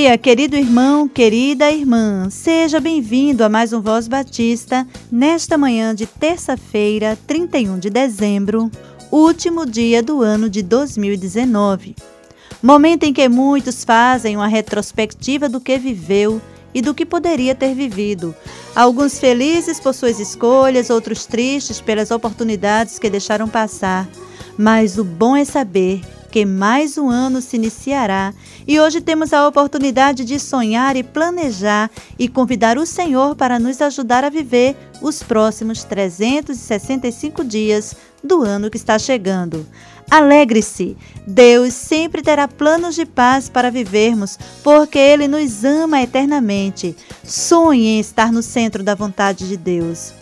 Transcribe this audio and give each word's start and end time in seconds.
Dia, 0.00 0.16
querido 0.16 0.56
irmão, 0.56 1.06
querida 1.06 1.70
irmã. 1.70 2.30
Seja 2.30 2.80
bem-vindo 2.80 3.44
a 3.44 3.50
mais 3.50 3.70
um 3.74 3.82
Voz 3.82 4.08
Batista 4.08 4.88
nesta 5.12 5.58
manhã 5.58 5.94
de 5.94 6.06
terça-feira, 6.06 7.18
31 7.26 7.78
de 7.78 7.90
dezembro, 7.90 8.70
último 9.12 9.66
dia 9.66 10.02
do 10.02 10.22
ano 10.22 10.48
de 10.48 10.62
2019. 10.62 11.94
Momento 12.62 13.04
em 13.04 13.12
que 13.12 13.28
muitos 13.28 13.84
fazem 13.84 14.36
uma 14.36 14.46
retrospectiva 14.46 15.50
do 15.50 15.60
que 15.60 15.76
viveu 15.76 16.40
e 16.74 16.80
do 16.80 16.94
que 16.94 17.06
poderia 17.06 17.54
ter 17.54 17.74
vivido. 17.74 18.34
Alguns 18.74 19.18
felizes 19.18 19.80
por 19.80 19.94
suas 19.94 20.20
escolhas, 20.20 20.90
outros 20.90 21.26
tristes 21.26 21.80
pelas 21.80 22.10
oportunidades 22.10 22.98
que 22.98 23.10
deixaram 23.10 23.48
passar. 23.48 24.08
Mas 24.56 24.98
o 24.98 25.04
bom 25.04 25.36
é 25.36 25.44
saber 25.44 26.02
que 26.30 26.46
mais 26.46 26.96
um 26.96 27.10
ano 27.10 27.40
se 27.40 27.56
iniciará 27.56 28.32
e 28.66 28.78
hoje 28.78 29.00
temos 29.00 29.32
a 29.32 29.48
oportunidade 29.48 30.24
de 30.24 30.38
sonhar 30.38 30.96
e 30.96 31.02
planejar 31.02 31.90
e 32.18 32.28
convidar 32.28 32.78
o 32.78 32.86
Senhor 32.86 33.34
para 33.34 33.58
nos 33.58 33.82
ajudar 33.82 34.24
a 34.24 34.30
viver 34.30 34.76
os 35.02 35.22
próximos 35.22 35.82
365 35.82 37.44
dias 37.44 37.96
do 38.22 38.42
ano 38.42 38.70
que 38.70 38.76
está 38.76 38.98
chegando. 38.98 39.66
Alegre-se! 40.10 40.96
Deus 41.26 41.72
sempre 41.74 42.22
terá 42.22 42.48
planos 42.48 42.94
de 42.96 43.06
paz 43.06 43.48
para 43.48 43.70
vivermos, 43.70 44.38
porque 44.64 44.98
Ele 44.98 45.28
nos 45.28 45.64
ama 45.64 46.02
eternamente. 46.02 46.96
Sonhe 47.22 47.86
em 47.86 48.00
estar 48.00 48.32
no 48.32 48.42
centro 48.42 48.82
da 48.82 48.94
vontade 48.94 49.48
de 49.48 49.56
Deus. 49.56 50.12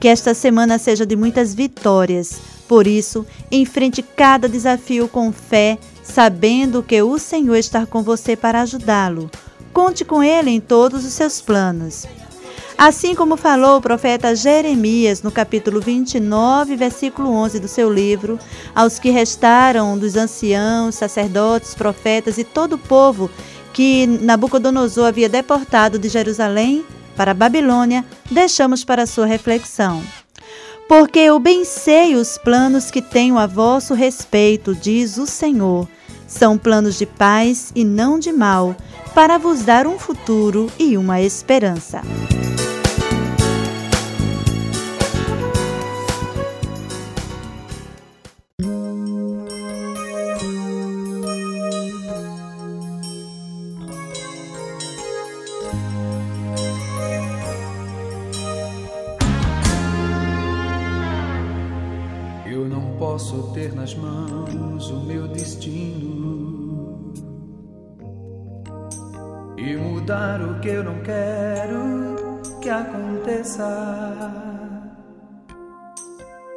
Que 0.00 0.08
esta 0.08 0.32
semana 0.32 0.78
seja 0.78 1.04
de 1.04 1.16
muitas 1.16 1.54
vitórias 1.54 2.40
por 2.68 2.86
isso, 2.86 3.24
enfrente 3.50 4.02
cada 4.02 4.48
desafio 4.48 5.08
com 5.08 5.32
fé, 5.32 5.78
sabendo 6.02 6.82
que 6.82 7.00
o 7.00 7.18
Senhor 7.18 7.56
está 7.56 7.86
com 7.86 8.02
você 8.02 8.36
para 8.36 8.62
ajudá-lo. 8.62 9.30
Conte 9.72 10.04
com 10.04 10.22
Ele 10.22 10.50
em 10.50 10.60
todos 10.60 11.04
os 11.04 11.12
seus 11.12 11.40
planos. 11.40 12.06
Assim 12.78 13.14
como 13.14 13.38
falou 13.38 13.78
o 13.78 13.80
profeta 13.80 14.36
Jeremias 14.36 15.22
no 15.22 15.30
capítulo 15.30 15.80
29, 15.80 16.76
versículo 16.76 17.30
11 17.30 17.58
do 17.58 17.68
seu 17.68 17.90
livro, 17.90 18.38
aos 18.74 18.98
que 18.98 19.08
restaram 19.08 19.96
dos 19.96 20.14
anciãos, 20.14 20.94
sacerdotes, 20.94 21.74
profetas 21.74 22.36
e 22.36 22.44
todo 22.44 22.74
o 22.74 22.78
povo 22.78 23.30
que 23.72 24.06
Nabucodonosor 24.06 25.06
havia 25.06 25.28
deportado 25.28 25.98
de 25.98 26.10
Jerusalém 26.10 26.84
para 27.16 27.30
a 27.30 27.34
Babilônia, 27.34 28.04
deixamos 28.30 28.84
para 28.84 29.06
sua 29.06 29.24
reflexão. 29.24 30.02
Porque 30.86 31.18
eu 31.18 31.38
bem 31.38 31.64
sei 31.64 32.14
os 32.14 32.36
planos 32.36 32.90
que 32.90 33.00
tenho 33.00 33.38
a 33.38 33.46
vosso 33.46 33.94
respeito, 33.94 34.74
diz 34.74 35.16
o 35.16 35.26
Senhor. 35.26 35.88
São 36.26 36.58
planos 36.58 36.98
de 36.98 37.06
paz 37.06 37.72
e 37.74 37.84
não 37.84 38.18
de 38.18 38.32
mal, 38.32 38.76
para 39.14 39.38
vos 39.38 39.62
dar 39.62 39.86
um 39.86 39.98
futuro 39.98 40.70
e 40.78 40.96
uma 40.96 41.22
esperança. 41.22 42.02
O 70.42 70.60
que 70.60 70.68
eu 70.68 70.84
não 70.84 71.00
quero 71.00 72.40
que 72.60 72.68
aconteça. 72.68 73.66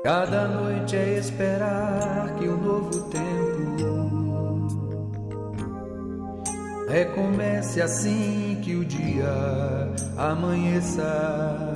Cada 0.04 0.48
noite 0.48 0.96
é 0.96 1.20
esperar 1.20 2.36
que 2.38 2.48
o 2.48 2.54
um 2.54 2.62
novo 2.62 3.02
tempo 3.10 3.40
recomece 6.90 7.82
assim 7.82 8.60
que 8.64 8.76
o 8.76 8.84
dia 8.84 9.30
amanheça. 10.18 11.74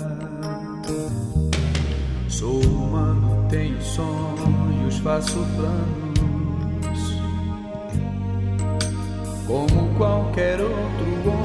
Sou 2.28 2.60
humano, 2.62 3.46
tenho 3.50 3.80
sonhos, 3.82 4.98
faço 5.00 5.46
planos. 5.56 6.14
Como 9.46 9.96
qualquer 9.98 10.60
outro 10.60 11.30
homem, 11.30 11.43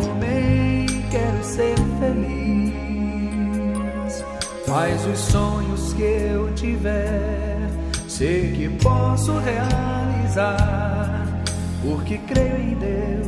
ser 1.58 1.74
feliz. 1.98 2.74
Mas 4.68 5.04
os 5.06 5.18
sonhos 5.18 5.92
que 5.94 6.02
eu 6.02 6.54
tiver, 6.54 7.68
sei 8.06 8.52
que 8.52 8.68
posso 8.80 9.36
realizar. 9.38 11.26
Porque 11.82 12.18
creio 12.18 12.60
em 12.60 12.74
Deus, 12.74 13.26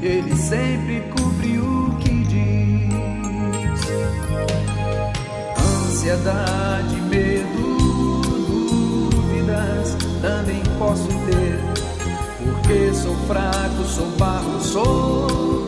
Ele 0.00 0.34
sempre 0.36 1.02
cumpre 1.10 1.58
o 1.58 1.96
que 2.00 2.24
diz 2.24 2.46
ansiedade, 5.58 6.96
medo, 7.10 8.20
dúvidas 9.10 9.96
também 10.22 10.62
posso 10.78 11.08
ter, 11.08 11.58
porque 12.44 12.94
sou 12.94 13.16
fraco, 13.26 13.84
sou 13.84 14.06
barro, 14.16 14.60
sou 14.60 15.65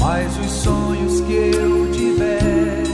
Mas 0.00 0.34
os 0.38 0.50
sonhos 0.50 1.20
que 1.20 1.34
eu 1.54 1.92
tiver, 1.92 2.84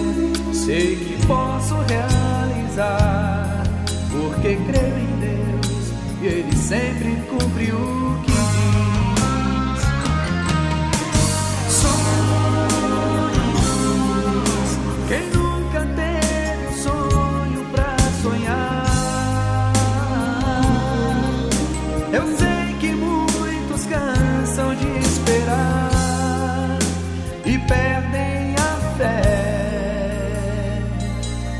sei 0.52 0.96
que 0.96 1.24
posso 1.24 1.76
realizar, 1.88 3.62
porque 4.10 4.56
creio 4.56 4.98
em 4.98 5.20
Deus 5.20 5.92
e 6.20 6.26
Ele 6.26 6.56
sempre 6.56 7.14
cumpre 7.30 7.72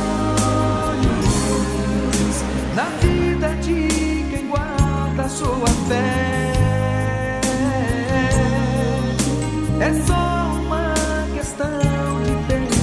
na 2.74 2.84
vida 3.02 3.48
de 3.56 4.24
quem 4.30 4.48
guarda 4.48 5.28
sua 5.28 5.68
fé. 5.86 6.52
É 9.80 9.92
só 10.06 10.54
uma 10.62 10.94
questão 11.34 12.22
de 12.24 12.34
tempo, 12.48 12.74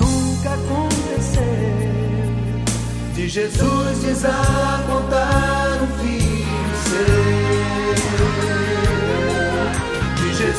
nunca 0.00 0.54
aconteceu. 0.54 1.56
De 3.14 3.28
Jesus 3.28 4.02
desapontar 4.02 5.84
um 5.84 5.86
filho 6.00 6.25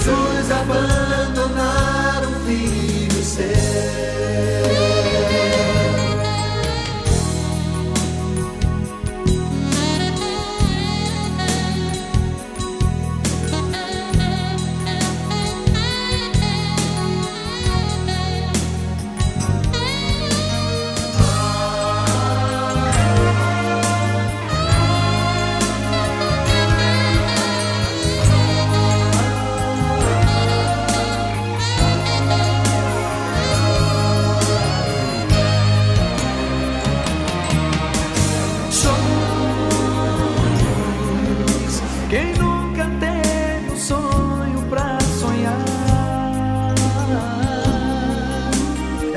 Jesus 0.08 0.52
abandonar 0.52 2.07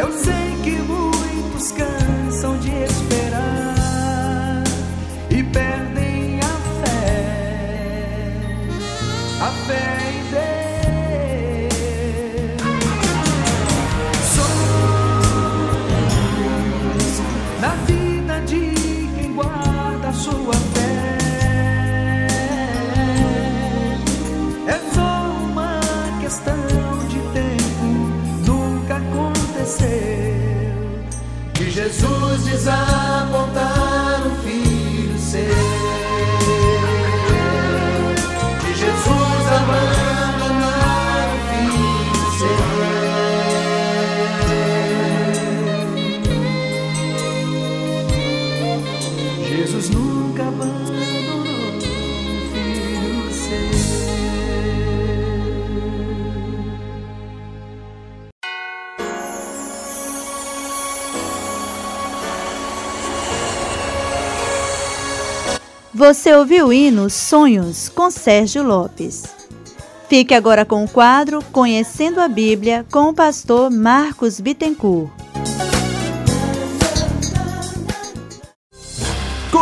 Eu 0.01 0.11
sei. 0.13 0.40
Você 66.01 66.33
ouviu 66.33 66.69
o 66.69 66.73
hino 66.73 67.11
Sonhos 67.11 67.91
com 67.91 68.11
Sérgio 68.11 68.63
Lopes. 68.63 69.25
Fique 70.09 70.33
agora 70.33 70.65
com 70.65 70.83
o 70.83 70.89
quadro 70.89 71.45
Conhecendo 71.53 72.23
a 72.23 72.27
Bíblia 72.27 72.87
com 72.91 73.11
o 73.11 73.15
pastor 73.15 73.71
Marcos 73.71 74.41
Bittencourt. 74.41 75.20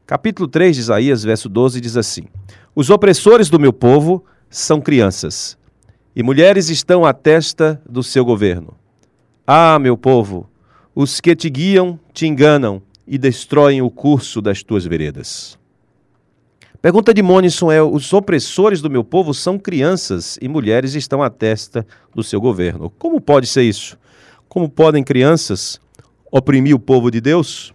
Capítulo 0.06 0.48
3 0.48 0.76
de 0.76 0.82
Isaías, 0.82 1.22
verso 1.22 1.48
12, 1.48 1.80
diz 1.80 1.96
assim: 1.96 2.24
Os 2.76 2.90
opressores 2.90 3.48
do 3.48 3.60
meu 3.60 3.72
povo 3.72 4.24
são 4.50 4.80
crianças, 4.80 5.56
e 6.14 6.24
mulheres 6.24 6.68
estão 6.68 7.04
à 7.04 7.12
testa 7.12 7.80
do 7.88 8.02
seu 8.02 8.24
governo. 8.24 8.74
Ah, 9.46 9.78
meu 9.78 9.96
povo, 9.96 10.50
os 10.92 11.20
que 11.20 11.36
te 11.36 11.48
guiam 11.48 12.00
te 12.12 12.26
enganam 12.26 12.82
e 13.06 13.16
destroem 13.16 13.80
o 13.80 13.88
curso 13.88 14.42
das 14.42 14.64
tuas 14.64 14.84
veredas. 14.84 15.56
Pergunta 16.82 17.14
de 17.14 17.22
Monison 17.22 17.70
é: 17.70 17.80
os 17.80 18.12
opressores 18.12 18.82
do 18.82 18.90
meu 18.90 19.04
povo 19.04 19.32
são 19.32 19.56
crianças 19.56 20.36
e 20.42 20.48
mulheres 20.48 20.94
estão 20.94 21.22
à 21.22 21.30
testa 21.30 21.86
do 22.12 22.24
seu 22.24 22.40
governo. 22.40 22.90
Como 22.98 23.20
pode 23.20 23.46
ser 23.46 23.62
isso? 23.62 23.96
Como 24.48 24.68
podem 24.68 25.04
crianças 25.04 25.80
oprimir 26.28 26.74
o 26.74 26.80
povo 26.80 27.08
de 27.08 27.20
Deus? 27.20 27.72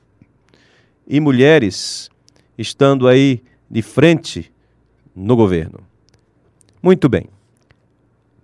E 1.08 1.22
mulheres 1.22 2.10
estando 2.58 3.08
aí 3.08 3.42
de 3.72 3.82
frente 3.82 4.52
no 5.20 5.36
governo. 5.36 5.80
Muito 6.82 7.10
bem. 7.10 7.28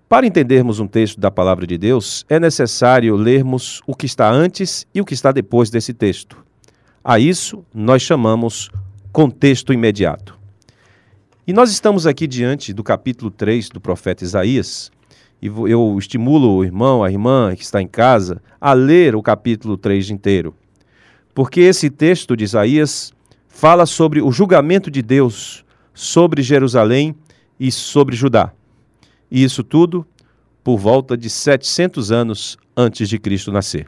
Para 0.10 0.28
entendermos 0.28 0.80
um 0.80 0.88
texto 0.88 1.20
da 1.20 1.32
palavra 1.32 1.66
de 1.66 1.78
Deus, 1.78 2.26
é 2.30 2.40
necessário 2.40 3.16
lermos 3.16 3.82
o 3.88 3.96
que 3.96 4.06
está 4.06 4.30
antes 4.30 4.86
e 4.94 5.02
o 5.02 5.06
que 5.06 5.14
está 5.14 5.32
depois 5.32 5.70
desse 5.70 5.94
texto. 5.94 6.38
A 7.04 7.18
isso 7.18 7.66
nós 7.74 8.02
chamamos 8.02 8.70
contexto 9.12 9.74
imediato. 9.74 10.38
E 11.48 11.54
nós 11.54 11.72
estamos 11.72 12.06
aqui 12.06 12.28
diante 12.28 12.74
do 12.74 12.84
capítulo 12.84 13.32
3 13.32 13.70
do 13.70 13.80
profeta 13.80 14.24
Isaías, 14.24 14.92
e 15.42 15.48
eu 15.48 15.96
estimulo 15.98 16.56
o 16.56 16.64
irmão, 16.64 17.04
a 17.04 17.12
irmã 17.12 17.56
que 17.56 17.64
está 17.64 17.82
em 17.82 17.88
casa, 17.88 18.42
a 18.60 18.74
ler 18.74 19.16
o 19.16 19.22
capítulo 19.22 19.78
3 19.78 20.10
inteiro. 20.10 20.56
Porque 21.34 21.62
esse 21.62 21.90
texto 21.90 22.36
de 22.36 22.44
Isaías 22.44 23.14
fala 23.48 23.86
sobre 23.86 24.22
o 24.22 24.32
julgamento 24.32 24.90
de 24.92 25.02
Deus 25.02 25.65
sobre 25.96 26.44
Jerusalém 26.44 27.16
e 27.60 27.72
sobre 27.72 28.16
Judá. 28.16 28.52
E 29.32 29.44
isso 29.44 29.64
tudo 29.64 30.06
por 30.64 30.78
volta 30.78 31.18
de 31.18 31.30
700 31.30 32.12
anos 32.12 32.58
antes 32.76 33.10
de 33.10 33.18
Cristo 33.18 33.52
nascer. 33.52 33.88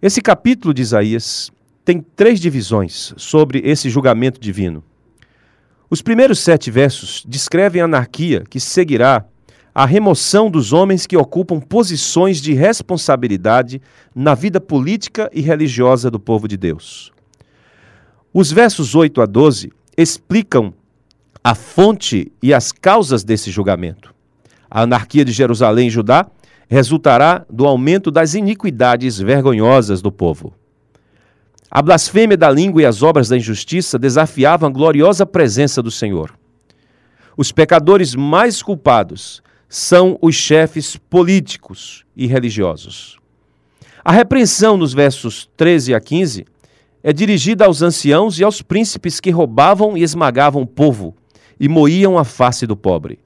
Esse 0.00 0.20
capítulo 0.20 0.74
de 0.74 0.82
Isaías 0.82 1.52
tem 1.84 2.04
três 2.16 2.40
divisões 2.40 3.14
sobre 3.16 3.60
esse 3.64 3.88
julgamento 3.90 4.40
divino. 4.40 4.82
Os 5.90 6.00
primeiros 6.00 6.38
sete 6.38 6.70
versos 6.70 7.22
descrevem 7.28 7.82
a 7.82 7.84
anarquia 7.84 8.44
que 8.48 8.58
seguirá 8.58 9.24
a 9.74 9.86
remoção 9.86 10.50
dos 10.50 10.72
homens 10.72 11.06
que 11.06 11.16
ocupam 11.16 11.60
posições 11.60 12.40
de 12.40 12.52
responsabilidade 12.52 13.80
na 14.14 14.34
vida 14.34 14.60
política 14.60 15.30
e 15.32 15.40
religiosa 15.40 16.10
do 16.10 16.20
povo 16.20 16.46
de 16.46 16.56
Deus. 16.56 17.12
Os 18.32 18.50
versos 18.50 18.94
8 18.94 19.20
a 19.20 19.26
12 19.26 19.72
explicam 19.96 20.72
a 21.44 21.54
fonte 21.54 22.32
e 22.42 22.54
as 22.54 22.72
causas 22.72 23.24
desse 23.24 23.50
julgamento. 23.50 24.14
A 24.70 24.82
anarquia 24.82 25.24
de 25.24 25.32
Jerusalém 25.32 25.88
e 25.88 25.90
Judá 25.90 26.26
resultará 26.68 27.44
do 27.50 27.66
aumento 27.66 28.10
das 28.10 28.34
iniquidades 28.34 29.18
vergonhosas 29.18 30.00
do 30.00 30.10
povo. 30.10 30.54
A 31.70 31.82
blasfêmia 31.82 32.36
da 32.36 32.50
língua 32.50 32.82
e 32.82 32.86
as 32.86 33.02
obras 33.02 33.28
da 33.28 33.36
injustiça 33.36 33.98
desafiavam 33.98 34.68
a 34.68 34.72
gloriosa 34.72 35.26
presença 35.26 35.82
do 35.82 35.90
Senhor. 35.90 36.34
Os 37.36 37.50
pecadores 37.50 38.14
mais 38.14 38.62
culpados 38.62 39.42
são 39.68 40.18
os 40.20 40.34
chefes 40.34 40.96
políticos 40.96 42.04
e 42.14 42.26
religiosos. 42.26 43.18
A 44.04 44.12
repreensão 44.12 44.76
nos 44.76 44.92
versos 44.92 45.48
13 45.56 45.94
a 45.94 46.00
15 46.00 46.44
é 47.02 47.12
dirigida 47.12 47.64
aos 47.64 47.82
anciãos 47.82 48.38
e 48.38 48.44
aos 48.44 48.62
príncipes 48.62 49.18
que 49.18 49.30
roubavam 49.30 49.96
e 49.96 50.02
esmagavam 50.02 50.62
o 50.62 50.66
povo 50.66 51.14
e 51.58 51.68
moíam 51.68 52.16
a 52.16 52.24
face 52.24 52.66
do 52.66 52.76
pobre. 52.76 53.18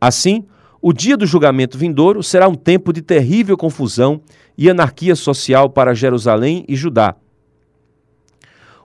Assim, 0.00 0.44
o 0.82 0.92
dia 0.92 1.16
do 1.16 1.26
julgamento 1.26 1.78
vindouro 1.78 2.22
será 2.22 2.46
um 2.46 2.54
tempo 2.54 2.92
de 2.92 3.00
terrível 3.00 3.56
confusão 3.56 4.20
e 4.56 4.68
anarquia 4.68 5.16
social 5.16 5.70
para 5.70 5.94
Jerusalém 5.94 6.64
e 6.68 6.76
Judá. 6.76 7.16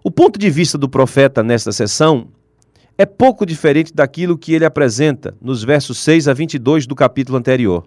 O 0.03 0.09
ponto 0.09 0.39
de 0.39 0.49
vista 0.49 0.77
do 0.77 0.89
profeta 0.89 1.43
nesta 1.43 1.71
sessão 1.71 2.29
é 2.97 3.05
pouco 3.05 3.45
diferente 3.45 3.93
daquilo 3.93 4.37
que 4.37 4.53
ele 4.53 4.65
apresenta 4.65 5.35
nos 5.41 5.63
versos 5.63 5.97
6 5.99 6.27
a 6.27 6.33
22 6.33 6.87
do 6.87 6.95
capítulo 6.95 7.37
anterior. 7.37 7.85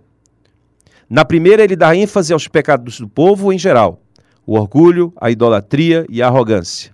Na 1.09 1.25
primeira, 1.25 1.63
ele 1.63 1.77
dá 1.77 1.95
ênfase 1.95 2.33
aos 2.33 2.49
pecados 2.49 3.01
do 3.01 3.09
povo 3.09 3.53
em 3.53 3.59
geral 3.59 4.04
o 4.47 4.59
orgulho, 4.59 5.13
a 5.21 5.31
idolatria 5.31 6.07
e 6.09 6.23
a 6.23 6.29
arrogância. 6.29 6.93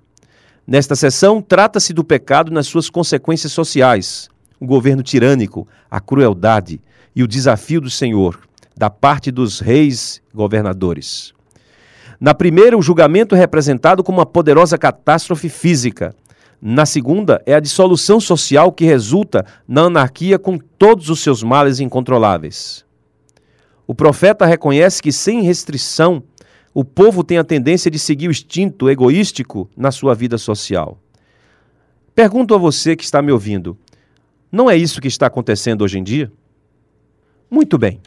Nesta 0.66 0.95
sessão, 0.95 1.42
trata-se 1.42 1.92
do 1.92 2.04
pecado 2.04 2.52
nas 2.52 2.66
suas 2.66 2.88
consequências 2.88 3.52
sociais, 3.52 4.28
o 4.61 4.66
governo 4.66 5.02
tirânico, 5.02 5.66
a 5.90 6.00
crueldade 6.00 6.80
e 7.14 7.23
o 7.23 7.26
desafio 7.26 7.80
do 7.80 7.90
Senhor, 7.90 8.38
da 8.76 8.88
parte 8.88 9.30
dos 9.30 9.59
reis 9.59 10.23
governadores. 10.33 11.33
Na 12.21 12.35
primeira, 12.35 12.76
o 12.76 12.83
julgamento 12.83 13.35
é 13.35 13.38
representado 13.38 14.04
como 14.04 14.19
uma 14.19 14.26
poderosa 14.26 14.76
catástrofe 14.76 15.49
física. 15.49 16.14
Na 16.61 16.85
segunda, 16.85 17.42
é 17.47 17.54
a 17.54 17.61
dissolução 17.61 18.21
social 18.21 18.71
que 18.71 18.85
resulta 18.85 19.47
na 19.66 19.83
anarquia 19.83 20.38
com 20.38 20.59
todos 20.59 21.09
os 21.09 21.21
seus 21.21 21.42
males 21.42 21.80
incontroláveis. 21.80 22.85
O 23.87 23.95
profeta 23.95 24.47
reconhece 24.47 25.02
que, 25.02 25.11
sem 25.11 25.40
restrição, 25.40 26.23
o 26.73 26.85
povo 26.85 27.25
tem 27.25 27.39
a 27.39 27.45
tendência 27.45 27.91
de 27.91 27.99
seguir 27.99 28.29
o 28.29 28.31
instinto 28.31 28.89
egoístico 28.89 29.69
na 29.77 29.91
sua 29.91 30.15
vida 30.15 30.39
social. 30.39 30.99
Pergunto 32.15 32.55
a 32.55 32.59
você 32.59 32.95
que 32.95 33.05
está 33.05 33.21
me 33.21 33.33
ouvindo: 33.33 33.77
não 34.50 34.71
é 34.71 34.77
isso 34.77 35.00
que 35.00 35.09
está 35.09 35.27
acontecendo 35.27 35.83
hoje 35.83 35.99
em 35.99 36.05
dia? 36.05 36.33
Muito 37.50 37.77
bem. 37.77 38.00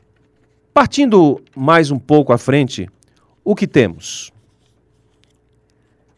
Partindo 0.74 1.41
mais 1.55 1.91
um 1.91 2.00
pouco 2.00 2.34
à 2.34 2.38
frente, 2.38 2.89
o 3.43 3.53
que 3.53 3.67
temos? 3.67 4.32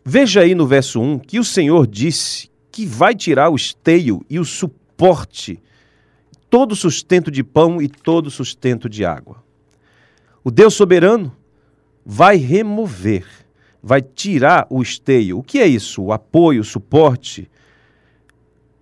Veja 0.03 0.41
aí 0.41 0.53
no 0.53 0.67
verso 0.67 1.01
1 1.01 1.19
que 1.19 1.39
o 1.39 1.43
Senhor 1.43 1.87
disse 1.87 2.49
que 2.71 2.85
vai 2.85 3.15
tirar 3.15 3.49
o 3.49 3.55
esteio 3.55 4.23
e 4.29 4.37
o 4.37 4.45
suporte, 4.45 5.59
todo 6.49 6.75
sustento 6.75 7.31
de 7.31 7.43
pão 7.43 7.81
e 7.81 7.89
todo 7.89 8.29
sustento 8.29 8.87
de 8.87 9.03
água. 9.03 9.43
O 10.43 10.51
Deus 10.51 10.75
soberano 10.75 11.35
vai 12.05 12.35
remover, 12.37 13.25
vai 13.81 14.01
tirar 14.01 14.67
o 14.69 14.81
esteio. 14.81 15.39
O 15.39 15.43
que 15.43 15.59
é 15.59 15.65
isso? 15.65 16.03
O 16.03 16.13
apoio, 16.13 16.61
o 16.61 16.65
suporte. 16.65 17.49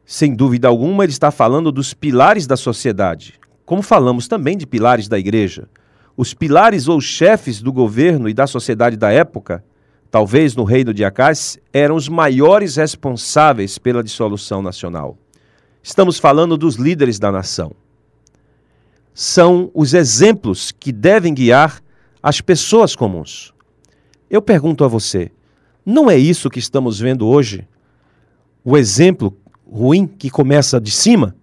Sem 0.05 0.35
dúvida 0.35 0.67
alguma, 0.67 1.05
ele 1.05 1.13
está 1.13 1.31
falando 1.31 1.71
dos 1.71 1.93
pilares 1.93 2.45
da 2.45 2.57
sociedade, 2.57 3.39
como 3.65 3.81
falamos 3.81 4.27
também 4.27 4.57
de 4.57 4.67
pilares 4.67 5.07
da 5.07 5.17
igreja. 5.17 5.69
Os 6.15 6.33
pilares 6.33 6.87
ou 6.87 6.99
chefes 6.99 7.61
do 7.61 7.71
governo 7.71 8.27
e 8.27 8.33
da 8.33 8.45
sociedade 8.45 8.97
da 8.97 9.11
época, 9.11 9.63
talvez 10.11 10.55
no 10.55 10.63
reino 10.63 10.93
de 10.93 11.03
Acás, 11.03 11.57
eram 11.71 11.95
os 11.95 12.09
maiores 12.09 12.75
responsáveis 12.75 13.77
pela 13.77 14.03
dissolução 14.03 14.61
nacional. 14.61 15.17
Estamos 15.81 16.19
falando 16.19 16.55
dos 16.57 16.75
líderes 16.75 17.17
da 17.17 17.31
nação. 17.31 17.71
São 19.13 19.71
os 19.73 19.93
exemplos 19.93 20.71
que 20.71 20.91
devem 20.91 21.33
guiar 21.33 21.82
as 22.23 22.39
pessoas 22.39 22.95
comuns. 22.95 23.53
Eu 24.29 24.41
pergunto 24.41 24.85
a 24.85 24.87
você: 24.87 25.29
não 25.85 26.09
é 26.09 26.17
isso 26.17 26.49
que 26.49 26.59
estamos 26.59 26.97
vendo 26.97 27.27
hoje? 27.27 27.67
O 28.63 28.77
exemplo 28.77 29.37
ruim 29.69 30.07
que 30.07 30.29
começa 30.29 30.79
de 30.79 30.89
cima 30.89 31.35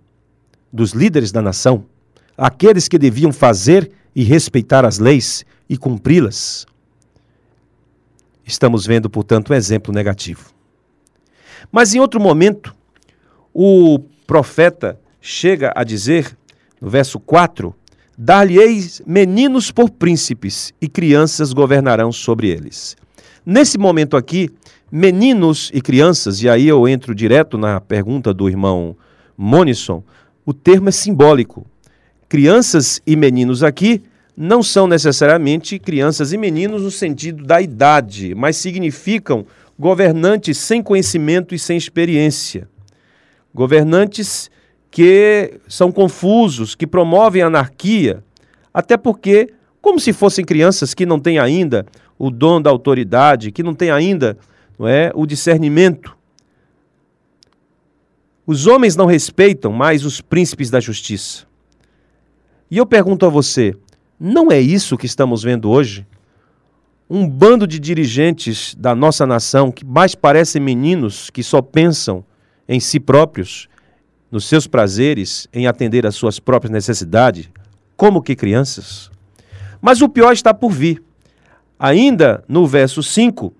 dos 0.72 0.92
líderes 0.92 1.30
da 1.30 1.42
nação, 1.42 1.84
aqueles 2.36 2.88
que 2.88 2.98
deviam 2.98 3.32
fazer 3.32 3.90
e 4.16 4.24
respeitar 4.24 4.86
as 4.86 4.98
leis 4.98 5.44
e 5.68 5.76
cumpri-las. 5.76 6.66
Estamos 8.44 8.86
vendo, 8.86 9.10
portanto, 9.10 9.52
um 9.52 9.54
exemplo 9.54 9.92
negativo. 9.92 10.50
Mas 11.70 11.94
em 11.94 12.00
outro 12.00 12.18
momento, 12.18 12.74
o 13.52 13.98
profeta 14.26 14.98
chega 15.20 15.72
a 15.76 15.84
dizer, 15.84 16.36
no 16.80 16.88
verso 16.88 17.20
4, 17.20 17.74
Dar-lhe-eis 18.22 19.00
meninos 19.06 19.70
por 19.70 19.88
príncipes, 19.88 20.74
e 20.78 20.86
crianças 20.86 21.54
governarão 21.54 22.12
sobre 22.12 22.48
eles. 22.48 22.94
Nesse 23.46 23.78
momento 23.78 24.14
aqui, 24.14 24.50
meninos 24.92 25.70
e 25.72 25.80
crianças, 25.80 26.42
e 26.42 26.46
aí 26.46 26.68
eu 26.68 26.86
entro 26.86 27.14
direto 27.14 27.56
na 27.56 27.80
pergunta 27.80 28.34
do 28.34 28.46
irmão 28.46 28.94
Monison, 29.38 30.04
o 30.44 30.52
termo 30.52 30.90
é 30.90 30.92
simbólico. 30.92 31.64
Crianças 32.28 33.00
e 33.06 33.16
meninos 33.16 33.62
aqui 33.62 34.02
não 34.36 34.62
são 34.62 34.86
necessariamente 34.86 35.78
crianças 35.78 36.30
e 36.34 36.36
meninos 36.36 36.82
no 36.82 36.90
sentido 36.90 37.42
da 37.42 37.62
idade, 37.62 38.34
mas 38.34 38.58
significam 38.58 39.46
governantes 39.78 40.58
sem 40.58 40.82
conhecimento 40.82 41.54
e 41.54 41.58
sem 41.58 41.78
experiência. 41.78 42.68
Governantes 43.54 44.50
que 44.90 45.60
são 45.68 45.92
confusos, 45.92 46.74
que 46.74 46.86
promovem 46.86 47.42
anarquia, 47.42 48.24
até 48.74 48.96
porque, 48.96 49.52
como 49.80 50.00
se 50.00 50.12
fossem 50.12 50.44
crianças 50.44 50.94
que 50.94 51.06
não 51.06 51.20
têm 51.20 51.38
ainda 51.38 51.86
o 52.18 52.30
dom 52.30 52.60
da 52.60 52.70
autoridade, 52.70 53.52
que 53.52 53.62
não 53.62 53.74
têm 53.74 53.90
ainda 53.90 54.36
não 54.78 54.88
é, 54.88 55.12
o 55.14 55.26
discernimento. 55.26 56.16
Os 58.46 58.66
homens 58.66 58.96
não 58.96 59.06
respeitam 59.06 59.72
mais 59.72 60.04
os 60.04 60.20
príncipes 60.20 60.70
da 60.70 60.80
justiça. 60.80 61.46
E 62.70 62.78
eu 62.78 62.84
pergunto 62.84 63.24
a 63.24 63.28
você: 63.28 63.74
não 64.18 64.50
é 64.50 64.60
isso 64.60 64.98
que 64.98 65.06
estamos 65.06 65.42
vendo 65.42 65.70
hoje? 65.70 66.06
Um 67.08 67.28
bando 67.28 67.66
de 67.66 67.78
dirigentes 67.78 68.74
da 68.74 68.94
nossa 68.94 69.26
nação 69.26 69.70
que 69.70 69.84
mais 69.84 70.14
parecem 70.14 70.60
meninos 70.60 71.30
que 71.30 71.42
só 71.42 71.60
pensam 71.62 72.24
em 72.68 72.78
si 72.78 73.00
próprios 73.00 73.68
nos 74.30 74.44
seus 74.44 74.66
prazeres, 74.66 75.48
em 75.52 75.66
atender 75.66 76.06
às 76.06 76.14
suas 76.14 76.38
próprias 76.38 76.70
necessidades, 76.70 77.48
como 77.96 78.22
que 78.22 78.36
crianças. 78.36 79.10
Mas 79.80 80.00
o 80.00 80.08
pior 80.08 80.32
está 80.32 80.54
por 80.54 80.70
vir. 80.70 81.02
Ainda 81.78 82.44
no 82.46 82.66
verso 82.66 83.02
5, 83.02 83.52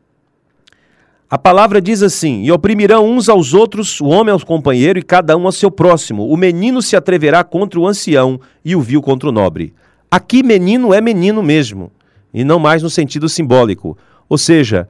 a 1.31 1.39
palavra 1.39 1.81
diz 1.81 2.03
assim: 2.03 2.43
E 2.43 2.50
oprimirão 2.50 3.09
uns 3.09 3.29
aos 3.29 3.55
outros, 3.55 4.00
o 4.00 4.07
homem 4.07 4.33
ao 4.33 4.45
companheiro 4.45 4.99
e 4.99 5.03
cada 5.03 5.37
um 5.37 5.47
ao 5.47 5.53
seu 5.53 5.71
próximo. 5.71 6.29
O 6.29 6.37
menino 6.37 6.83
se 6.83 6.97
atreverá 6.97 7.45
contra 7.45 7.79
o 7.79 7.87
ancião 7.87 8.41
e 8.65 8.75
o 8.75 8.81
vil 8.81 9.00
contra 9.00 9.29
o 9.29 9.33
nobre. 9.33 9.73
Aqui, 10.11 10.43
menino 10.43 10.93
é 10.93 11.00
menino 11.00 11.41
mesmo, 11.41 11.93
e 12.35 12.43
não 12.43 12.59
mais 12.59 12.83
no 12.83 12.91
sentido 12.91 13.29
simbólico. 13.29 13.97
Ou 14.29 14.37
seja, 14.37 14.89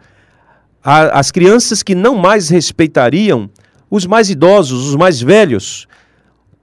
a, 0.82 1.18
as 1.18 1.30
crianças 1.30 1.82
que 1.82 1.94
não 1.94 2.16
mais 2.16 2.48
respeitariam 2.48 3.50
os 3.90 4.06
mais 4.06 4.30
idosos, 4.30 4.86
os 4.88 4.94
mais 4.94 5.20
velhos, 5.20 5.88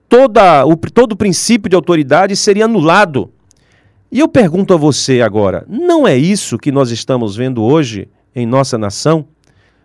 toda, 0.08 0.66
o, 0.66 0.76
todo 0.78 1.12
o 1.12 1.18
princípio 1.18 1.70
de 1.70 1.76
autoridade 1.76 2.36
seria 2.36 2.66
anulado. 2.66 3.30
E 4.10 4.20
eu 4.20 4.28
pergunto 4.28 4.74
a 4.74 4.78
você 4.78 5.22
agora: 5.22 5.66
não 5.68 6.08
é 6.08 6.18
isso 6.18 6.58
que 6.58 6.72
nós 6.72 6.90
estamos 6.90 7.36
vendo 7.36 7.62
hoje 7.62 8.08
em 8.34 8.46
nossa 8.46 8.78
nação? 8.78 9.28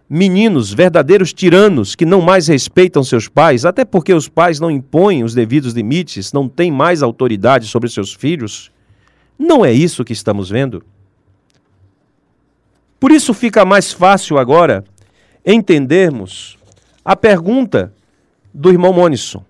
Meninos, 0.08 0.72
verdadeiros 0.72 1.32
tiranos 1.32 1.94
que 1.94 2.04
não 2.04 2.20
mais 2.20 2.46
respeitam 2.46 3.02
seus 3.02 3.28
pais, 3.28 3.64
até 3.64 3.82
porque 3.84 4.12
os 4.12 4.28
pais 4.28 4.60
não 4.60 4.70
impõem 4.70 5.24
os 5.24 5.32
devidos 5.32 5.72
limites, 5.72 6.32
não 6.34 6.48
têm 6.48 6.70
mais 6.70 7.02
autoridade 7.02 7.66
sobre 7.66 7.88
seus 7.88 8.12
filhos? 8.12 8.70
Não 9.38 9.64
é 9.64 9.72
isso 9.72 10.04
que 10.04 10.12
estamos 10.12 10.50
vendo? 10.50 10.84
Por 13.00 13.10
isso 13.10 13.32
fica 13.32 13.64
mais 13.64 13.90
fácil 13.90 14.38
agora 14.38 14.84
entendermos 15.44 16.58
a 17.04 17.16
pergunta 17.16 17.92
do 18.52 18.70
irmão 18.70 18.92
Monisson. 18.92 19.44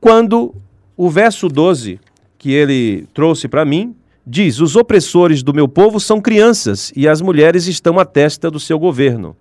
Quando 0.00 0.54
o 0.96 1.08
verso 1.08 1.48
12 1.48 2.00
que 2.38 2.52
ele 2.52 3.06
trouxe 3.14 3.48
para 3.48 3.64
mim 3.64 3.94
diz: 4.26 4.60
Os 4.60 4.76
opressores 4.76 5.42
do 5.42 5.54
meu 5.54 5.68
povo 5.68 5.98
são 6.00 6.20
crianças 6.20 6.92
e 6.94 7.08
as 7.08 7.20
mulheres 7.20 7.66
estão 7.66 7.98
à 7.98 8.04
testa 8.04 8.50
do 8.50 8.60
seu 8.60 8.78
governo. 8.78 9.36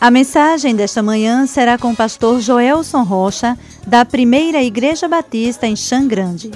A 0.00 0.12
mensagem 0.12 0.76
desta 0.76 1.02
manhã 1.02 1.44
será 1.44 1.76
com 1.76 1.90
o 1.90 1.96
pastor 1.96 2.40
Joelson 2.40 3.02
Rocha, 3.02 3.58
da 3.84 4.04
Primeira 4.04 4.62
Igreja 4.62 5.08
Batista 5.08 5.66
em 5.66 5.74
Xangrande. 5.74 6.52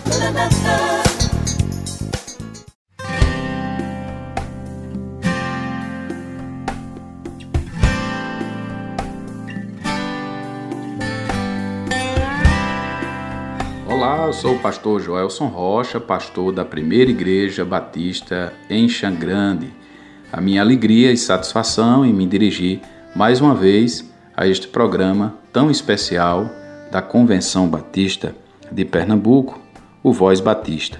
Olá, 13.88 14.26
eu 14.26 14.32
sou 14.32 14.54
o 14.54 14.58
pastor 14.61 15.00
Joelson 15.00 15.46
Rocha, 15.46 15.99
pastor 15.99 16.52
da 16.52 16.64
Primeira 16.64 17.11
Igreja 17.11 17.64
Batista 17.64 18.52
em 18.70 18.88
Xangrande. 18.88 19.68
A 20.32 20.40
minha 20.40 20.62
alegria 20.62 21.11
e 21.11 21.16
satisfação 21.16 22.06
em 22.06 22.12
me 22.12 22.25
dirigir 22.25 22.80
mais 23.14 23.42
uma 23.42 23.54
vez 23.54 24.11
a 24.35 24.47
este 24.47 24.66
programa 24.66 25.35
tão 25.52 25.71
especial 25.71 26.50
da 26.90 27.02
Convenção 27.02 27.69
Batista 27.69 28.35
de 28.71 28.87
Pernambuco, 28.87 29.61
o 30.02 30.12
Voz 30.12 30.40
Batista. 30.40 30.99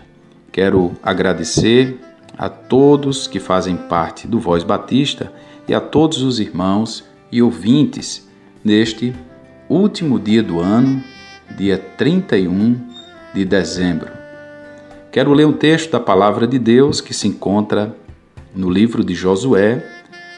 Quero 0.51 0.93
agradecer 1.03 1.99
a 2.37 2.51
todos 2.51 3.27
que 3.27 3.41
fazem 3.41 3.77
parte 3.77 4.29
do 4.29 4.39
Voz 4.39 4.63
Batista 4.63 5.33
e 5.67 5.75
a 5.75 5.81
todos 5.81 6.23
os 6.23 6.39
irmãos 6.39 7.05
e 7.31 7.41
ouvintes 7.41 8.29
neste 8.63 9.15
último 9.69 10.19
dia 10.19 10.43
do 10.43 10.61
ano, 10.61 11.03
dia 11.57 11.79
31 11.79 12.79
de 13.33 13.45
dezembro. 13.45 14.11
Quero 15.11 15.33
ler 15.33 15.47
um 15.47 15.53
texto 15.53 15.91
da 15.91 16.01
palavra 16.01 16.47
de 16.47 16.59
Deus 16.59 17.01
que 17.01 17.15
se 17.15 17.27
encontra 17.27 17.97
no 18.55 18.69
livro 18.69 19.03
de 19.03 19.15
Josué, 19.15 19.83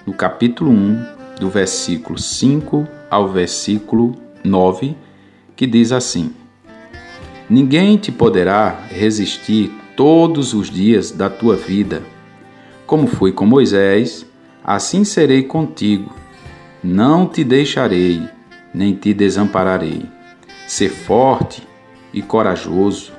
no 0.06 0.12
capítulo 0.12 0.70
1, 0.70 1.23
do 1.38 1.48
versículo 1.48 2.18
5 2.18 2.86
ao 3.10 3.28
versículo 3.28 4.14
9, 4.42 4.96
que 5.56 5.66
diz 5.66 5.92
assim: 5.92 6.32
Ninguém 7.48 7.96
te 7.96 8.10
poderá 8.10 8.86
resistir 8.88 9.72
todos 9.96 10.54
os 10.54 10.70
dias 10.70 11.10
da 11.10 11.28
tua 11.28 11.56
vida. 11.56 12.02
Como 12.86 13.06
fui 13.06 13.32
com 13.32 13.46
Moisés, 13.46 14.26
assim 14.62 15.04
serei 15.04 15.42
contigo. 15.42 16.14
Não 16.82 17.26
te 17.26 17.44
deixarei, 17.44 18.22
nem 18.72 18.94
te 18.94 19.14
desampararei. 19.14 20.02
Ser 20.66 20.88
forte 20.88 21.62
e 22.12 22.22
corajoso, 22.22 23.12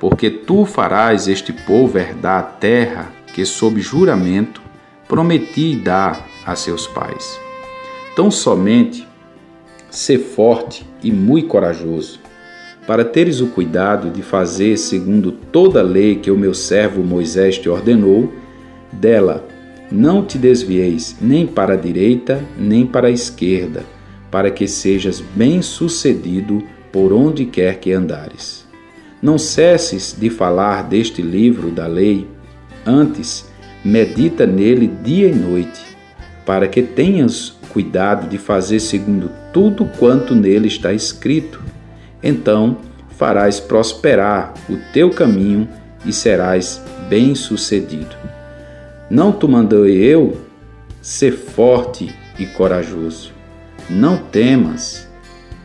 porque 0.00 0.30
tu 0.30 0.64
farás 0.64 1.28
este 1.28 1.52
povo 1.52 1.98
herdar 1.98 2.38
a 2.40 2.42
terra 2.42 3.12
que, 3.32 3.44
sob 3.44 3.80
juramento, 3.80 4.60
prometi 5.06 5.76
dar 5.76 6.31
a 6.46 6.54
seus 6.56 6.86
pais. 6.86 7.38
Tão 8.14 8.30
somente 8.30 9.06
ser 9.90 10.18
forte 10.18 10.86
e 11.02 11.10
muito 11.10 11.48
corajoso, 11.48 12.20
para 12.86 13.04
teres 13.04 13.40
o 13.40 13.46
cuidado 13.48 14.10
de 14.10 14.22
fazer 14.22 14.76
segundo 14.76 15.30
toda 15.30 15.80
a 15.80 15.84
lei 15.84 16.16
que 16.16 16.30
o 16.30 16.36
meu 16.36 16.52
servo 16.52 17.02
Moisés 17.02 17.58
te 17.58 17.68
ordenou, 17.68 18.32
dela 18.92 19.46
não 19.90 20.24
te 20.24 20.38
desvieis 20.38 21.16
nem 21.20 21.46
para 21.46 21.74
a 21.74 21.76
direita 21.76 22.42
nem 22.58 22.86
para 22.86 23.08
a 23.08 23.10
esquerda, 23.10 23.84
para 24.30 24.50
que 24.50 24.66
sejas 24.66 25.20
bem-sucedido 25.34 26.62
por 26.90 27.12
onde 27.12 27.44
quer 27.44 27.78
que 27.78 27.92
andares. 27.92 28.66
Não 29.20 29.38
cesses 29.38 30.16
de 30.18 30.30
falar 30.30 30.82
deste 30.82 31.22
livro 31.22 31.70
da 31.70 31.86
lei, 31.86 32.26
antes 32.84 33.48
medita 33.84 34.46
nele 34.46 34.90
dia 35.02 35.28
e 35.28 35.34
noite, 35.34 35.91
para 36.44 36.66
que 36.66 36.82
tenhas 36.82 37.56
cuidado 37.68 38.28
de 38.28 38.38
fazer 38.38 38.80
segundo 38.80 39.30
tudo 39.52 39.84
quanto 39.98 40.34
nele 40.34 40.68
está 40.68 40.92
escrito. 40.92 41.60
Então 42.22 42.78
farás 43.10 43.60
prosperar 43.60 44.54
o 44.68 44.76
teu 44.92 45.10
caminho 45.10 45.68
e 46.04 46.12
serás 46.12 46.82
bem-sucedido. 47.08 48.16
Não 49.10 49.32
te 49.32 49.46
mandei 49.46 49.96
eu 49.98 50.40
ser 51.00 51.32
forte 51.32 52.14
e 52.38 52.46
corajoso. 52.46 53.32
Não 53.90 54.16
temas, 54.16 55.08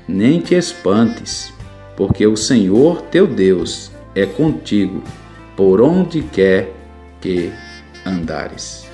nem 0.07 0.41
te 0.41 0.55
espantes, 0.55 1.53
porque 1.95 2.25
o 2.25 2.35
Senhor 2.35 3.01
teu 3.03 3.27
Deus 3.27 3.91
é 4.15 4.25
contigo 4.25 5.03
por 5.55 5.81
onde 5.81 6.21
quer 6.21 6.73
que 7.21 7.51
andares. 8.05 8.86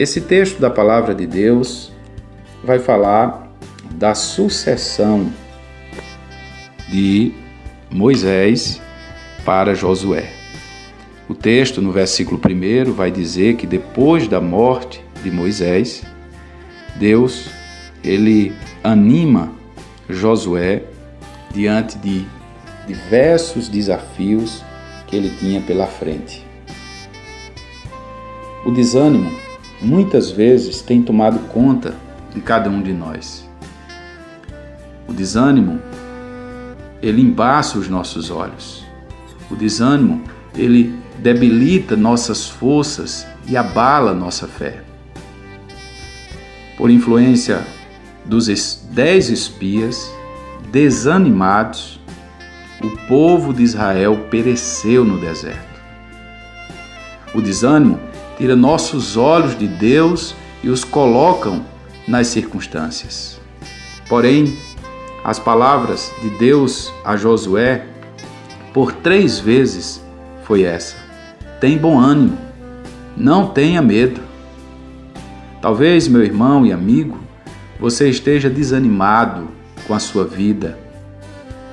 Esse 0.00 0.22
texto 0.22 0.58
da 0.58 0.70
palavra 0.70 1.14
de 1.14 1.26
Deus 1.26 1.92
vai 2.64 2.78
falar 2.78 3.52
da 3.90 4.14
sucessão 4.14 5.30
de 6.88 7.34
Moisés 7.90 8.80
para 9.44 9.74
Josué. 9.74 10.32
O 11.28 11.34
texto, 11.34 11.82
no 11.82 11.92
versículo 11.92 12.40
1, 12.42 12.94
vai 12.94 13.10
dizer 13.10 13.56
que 13.56 13.66
depois 13.66 14.26
da 14.26 14.40
morte 14.40 15.04
de 15.22 15.30
Moisés, 15.30 16.02
Deus 16.96 17.50
ele 18.02 18.54
anima 18.82 19.52
Josué 20.08 20.82
diante 21.52 21.98
de 21.98 22.24
diversos 22.86 23.68
desafios 23.68 24.64
que 25.06 25.14
ele 25.14 25.28
tinha 25.38 25.60
pela 25.60 25.86
frente. 25.86 26.42
O 28.64 28.70
desânimo 28.70 29.39
muitas 29.80 30.30
vezes 30.30 30.80
tem 30.80 31.02
tomado 31.02 31.38
conta 31.48 31.94
de 32.34 32.40
cada 32.40 32.68
um 32.68 32.82
de 32.82 32.92
nós. 32.92 33.48
O 35.08 35.12
desânimo, 35.12 35.80
ele 37.02 37.22
embaça 37.22 37.78
os 37.78 37.88
nossos 37.88 38.30
olhos. 38.30 38.84
O 39.50 39.56
desânimo, 39.56 40.22
ele 40.54 40.98
debilita 41.18 41.96
nossas 41.96 42.48
forças 42.48 43.26
e 43.46 43.56
abala 43.56 44.14
nossa 44.14 44.46
fé. 44.46 44.82
Por 46.76 46.90
influência 46.90 47.66
dos 48.24 48.46
dez 48.92 49.28
espias, 49.28 50.10
desanimados, 50.70 52.00
o 52.82 52.90
povo 53.06 53.52
de 53.52 53.62
Israel 53.62 54.26
pereceu 54.30 55.04
no 55.04 55.18
deserto. 55.18 55.80
O 57.34 57.42
desânimo 57.42 57.98
tira 58.40 58.56
nossos 58.56 59.18
olhos 59.18 59.54
de 59.58 59.68
Deus 59.68 60.34
e 60.62 60.70
os 60.70 60.82
colocam 60.82 61.62
nas 62.08 62.28
circunstâncias. 62.28 63.38
Porém, 64.08 64.56
as 65.22 65.38
palavras 65.38 66.10
de 66.22 66.30
Deus 66.38 66.90
a 67.04 67.18
Josué, 67.18 67.84
por 68.72 68.92
três 68.92 69.38
vezes, 69.38 70.02
foi 70.44 70.62
essa: 70.62 70.96
tem 71.60 71.76
bom 71.76 71.98
ânimo, 72.00 72.38
não 73.14 73.48
tenha 73.48 73.82
medo. 73.82 74.22
Talvez, 75.60 76.08
meu 76.08 76.24
irmão 76.24 76.64
e 76.64 76.72
amigo, 76.72 77.18
você 77.78 78.08
esteja 78.08 78.48
desanimado 78.48 79.48
com 79.86 79.92
a 79.92 79.98
sua 79.98 80.24
vida, 80.24 80.78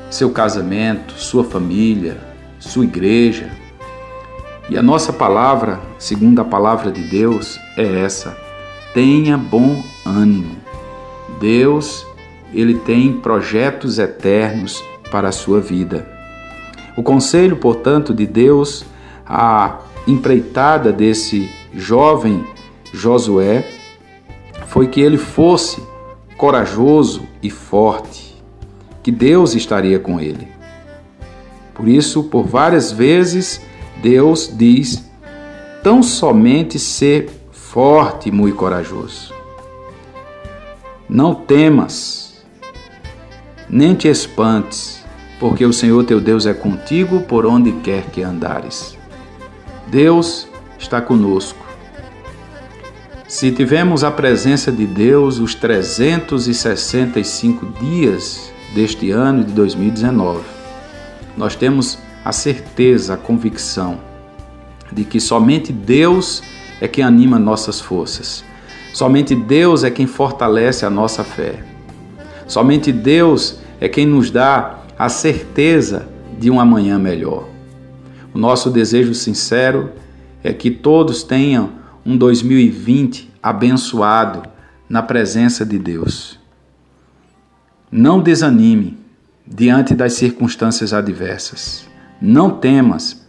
seu 0.09 0.31
casamento, 0.31 1.13
sua 1.13 1.45
família, 1.45 2.17
sua 2.59 2.83
igreja, 2.83 3.49
e 4.69 4.77
a 4.77 4.81
nossa 4.83 5.13
palavra, 5.13 5.79
segundo 5.97 6.41
a 6.41 6.45
palavra 6.45 6.91
de 6.91 7.03
Deus, 7.03 7.59
é 7.77 8.01
essa: 8.01 8.37
tenha 8.93 9.37
bom 9.37 9.81
ânimo. 10.05 10.57
Deus, 11.39 12.05
ele 12.53 12.75
tem 12.79 13.13
projetos 13.13 13.97
eternos 13.99 14.83
para 15.09 15.29
a 15.29 15.31
sua 15.31 15.61
vida. 15.61 16.07
O 16.97 17.03
conselho, 17.03 17.57
portanto, 17.57 18.13
de 18.13 18.25
Deus 18.25 18.85
a 19.25 19.79
empreitada 20.07 20.91
desse 20.91 21.49
jovem 21.73 22.45
Josué 22.93 23.67
foi 24.65 24.87
que 24.87 25.01
ele 25.01 25.17
fosse 25.17 25.81
corajoso 26.37 27.27
e 27.41 27.49
forte, 27.49 28.41
que 29.03 29.11
Deus 29.11 29.53
estaria 29.53 29.99
com 29.99 30.19
ele. 30.19 30.47
Por 31.73 31.87
isso, 31.87 32.23
por 32.23 32.43
várias 32.45 32.91
vezes, 32.91 33.61
Deus 34.01 34.51
diz: 34.53 35.03
tão 35.83 36.03
somente 36.03 36.79
ser 36.79 37.29
forte 37.51 38.29
e 38.29 38.31
muito 38.31 38.55
corajoso. 38.55 39.33
Não 41.09 41.33
temas, 41.33 42.45
nem 43.69 43.95
te 43.95 44.07
espantes, 44.07 45.03
porque 45.39 45.65
o 45.65 45.71
Senhor 45.71 46.03
teu 46.03 46.19
Deus 46.19 46.45
é 46.45 46.53
contigo 46.53 47.21
por 47.21 47.45
onde 47.45 47.71
quer 47.71 48.07
que 48.07 48.21
andares. 48.21 48.97
Deus 49.87 50.49
está 50.77 50.99
conosco. 51.01 51.65
Se 53.27 53.51
tivermos 53.51 54.03
a 54.03 54.11
presença 54.11 54.71
de 54.71 54.85
Deus 54.85 55.39
os 55.39 55.53
365 55.53 57.65
dias 57.79 58.51
deste 58.73 59.11
ano 59.11 59.43
de 59.43 59.51
2019, 59.51 60.41
nós 61.35 61.55
temos 61.55 61.99
a 62.27 62.33
certeza, 62.33 63.13
a 63.13 63.17
convicção 63.17 64.01
de 64.91 65.05
que 65.05 65.17
somente 65.17 65.71
Deus 65.71 66.43
é 66.81 66.85
quem 66.85 67.01
anima 67.01 67.39
nossas 67.39 67.79
forças. 67.79 68.43
Somente 68.93 69.33
Deus 69.33 69.85
é 69.85 69.89
quem 69.89 70.05
fortalece 70.05 70.85
a 70.85 70.89
nossa 70.89 71.23
fé. 71.23 71.63
Somente 72.45 72.91
Deus 72.91 73.59
é 73.79 73.87
quem 73.87 74.05
nos 74.05 74.29
dá 74.29 74.79
a 74.99 75.07
certeza 75.07 76.09
de 76.37 76.51
um 76.51 76.59
amanhã 76.59 76.99
melhor. 76.99 77.47
O 78.33 78.37
nosso 78.37 78.69
desejo 78.69 79.13
sincero 79.13 79.93
é 80.43 80.51
que 80.51 80.69
todos 80.69 81.23
tenham 81.23 81.71
um 82.05 82.17
2020 82.17 83.31
abençoado 83.41 84.43
na 84.89 85.01
presença 85.01 85.65
de 85.65 85.79
Deus. 85.79 86.37
Não 87.89 88.21
desanime, 88.21 88.97
diante 89.47 89.95
das 89.95 90.11
circunstâncias 90.11 90.91
adversas. 90.91 91.86
Não 92.19 92.49
temas, 92.49 93.25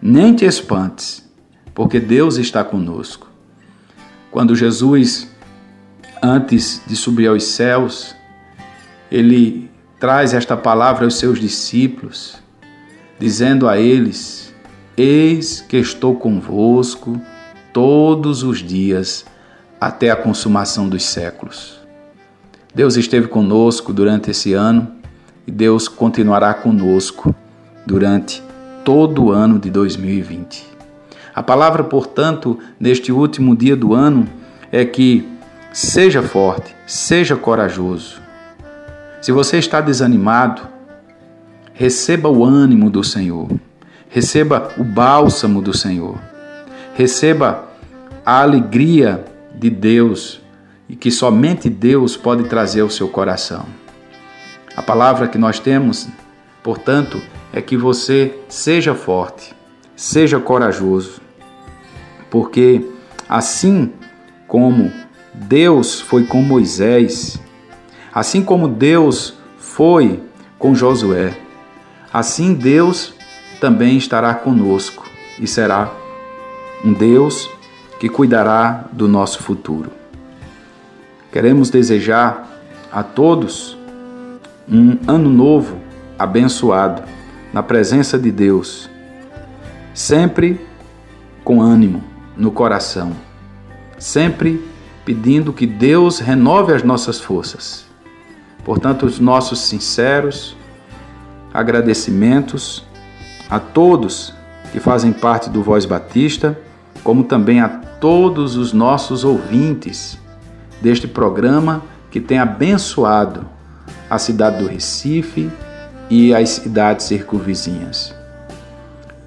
nem 0.00 0.34
te 0.34 0.46
espantes, 0.46 1.28
porque 1.74 2.00
Deus 2.00 2.38
está 2.38 2.64
conosco. 2.64 3.28
Quando 4.30 4.56
Jesus, 4.56 5.30
antes 6.22 6.80
de 6.86 6.96
subir 6.96 7.28
aos 7.28 7.44
céus, 7.44 8.16
ele 9.10 9.70
traz 10.00 10.32
esta 10.32 10.56
palavra 10.56 11.04
aos 11.04 11.16
seus 11.16 11.38
discípulos, 11.38 12.36
dizendo 13.18 13.68
a 13.68 13.78
eles: 13.78 14.52
Eis 14.96 15.60
que 15.60 15.76
estou 15.76 16.16
convosco 16.16 17.20
todos 17.72 18.42
os 18.42 18.58
dias 18.58 19.26
até 19.78 20.10
a 20.10 20.16
consumação 20.16 20.88
dos 20.88 21.04
séculos. 21.04 21.78
Deus 22.74 22.96
esteve 22.96 23.28
conosco 23.28 23.92
durante 23.92 24.30
esse 24.30 24.54
ano 24.54 24.90
e 25.46 25.50
Deus 25.50 25.86
continuará 25.86 26.54
conosco 26.54 27.34
durante 27.86 28.42
todo 28.84 29.24
o 29.24 29.32
ano 29.32 29.58
de 29.58 29.70
2020. 29.70 30.66
A 31.34 31.42
palavra, 31.42 31.82
portanto, 31.82 32.58
neste 32.78 33.10
último 33.10 33.56
dia 33.56 33.74
do 33.74 33.92
ano 33.92 34.28
é 34.70 34.84
que 34.84 35.28
seja 35.72 36.22
forte, 36.22 36.74
seja 36.86 37.34
corajoso. 37.34 38.22
Se 39.20 39.32
você 39.32 39.58
está 39.58 39.80
desanimado, 39.80 40.62
receba 41.72 42.28
o 42.28 42.44
ânimo 42.44 42.88
do 42.88 43.02
Senhor, 43.02 43.48
receba 44.08 44.72
o 44.78 44.84
bálsamo 44.84 45.60
do 45.60 45.76
Senhor, 45.76 46.18
receba 46.94 47.68
a 48.24 48.42
alegria 48.42 49.24
de 49.54 49.68
Deus 49.68 50.40
e 50.88 50.94
que 50.94 51.10
somente 51.10 51.68
Deus 51.68 52.16
pode 52.16 52.44
trazer 52.44 52.82
ao 52.82 52.90
seu 52.90 53.08
coração. 53.08 53.66
A 54.76 54.82
palavra 54.82 55.26
que 55.26 55.38
nós 55.38 55.58
temos, 55.58 56.08
portanto, 56.62 57.20
é 57.54 57.62
que 57.62 57.76
você 57.76 58.34
seja 58.48 58.96
forte, 58.96 59.54
seja 59.94 60.40
corajoso, 60.40 61.20
porque 62.28 62.84
assim 63.28 63.92
como 64.48 64.90
Deus 65.32 66.00
foi 66.00 66.24
com 66.24 66.42
Moisés, 66.42 67.40
assim 68.12 68.42
como 68.42 68.66
Deus 68.66 69.34
foi 69.56 70.20
com 70.58 70.74
Josué, 70.74 71.32
assim 72.12 72.54
Deus 72.54 73.14
também 73.60 73.96
estará 73.96 74.34
conosco 74.34 75.08
e 75.38 75.46
será 75.46 75.92
um 76.84 76.92
Deus 76.92 77.48
que 78.00 78.08
cuidará 78.08 78.84
do 78.90 79.06
nosso 79.06 79.40
futuro. 79.44 79.92
Queremos 81.30 81.70
desejar 81.70 82.50
a 82.90 83.04
todos 83.04 83.78
um 84.68 84.98
ano 85.06 85.30
novo 85.30 85.78
abençoado 86.18 87.13
na 87.54 87.62
presença 87.62 88.18
de 88.18 88.32
Deus, 88.32 88.90
sempre 89.94 90.60
com 91.44 91.62
ânimo 91.62 92.02
no 92.36 92.50
coração, 92.50 93.12
sempre 93.96 94.60
pedindo 95.04 95.52
que 95.52 95.64
Deus 95.64 96.18
renove 96.18 96.72
as 96.72 96.82
nossas 96.82 97.20
forças. 97.20 97.86
Portanto, 98.64 99.06
os 99.06 99.20
nossos 99.20 99.60
sinceros 99.60 100.56
agradecimentos 101.52 102.84
a 103.48 103.60
todos 103.60 104.34
que 104.72 104.80
fazem 104.80 105.12
parte 105.12 105.48
do 105.48 105.62
Voz 105.62 105.84
Batista, 105.84 106.58
como 107.04 107.22
também 107.22 107.60
a 107.60 107.68
todos 107.68 108.56
os 108.56 108.72
nossos 108.72 109.22
ouvintes 109.22 110.18
deste 110.82 111.06
programa 111.06 111.84
que 112.10 112.20
tem 112.20 112.40
abençoado 112.40 113.46
a 114.10 114.18
cidade 114.18 114.58
do 114.58 114.68
Recife 114.68 115.48
e 116.10 116.34
as 116.34 116.50
cidades 116.50 117.06
circunvizinhas. 117.06 118.14